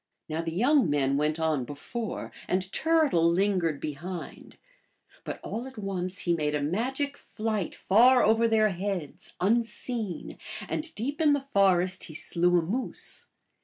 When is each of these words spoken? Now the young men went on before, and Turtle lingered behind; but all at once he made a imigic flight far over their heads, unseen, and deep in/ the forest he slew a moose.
Now 0.27 0.41
the 0.41 0.51
young 0.51 0.89
men 0.89 1.15
went 1.15 1.39
on 1.39 1.63
before, 1.63 2.31
and 2.47 2.71
Turtle 2.73 3.31
lingered 3.31 3.79
behind; 3.79 4.57
but 5.23 5.39
all 5.43 5.67
at 5.67 5.77
once 5.77 6.21
he 6.21 6.33
made 6.33 6.55
a 6.55 6.59
imigic 6.59 7.15
flight 7.15 7.75
far 7.75 8.23
over 8.23 8.47
their 8.47 8.69
heads, 8.69 9.33
unseen, 9.39 10.39
and 10.67 10.91
deep 10.95 11.21
in/ 11.21 11.33
the 11.33 11.45
forest 11.53 12.05
he 12.05 12.15
slew 12.15 12.57
a 12.57 12.63
moose. 12.63 13.27